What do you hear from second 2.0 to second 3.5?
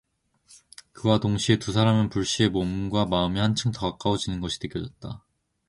불시에 몸과 마음이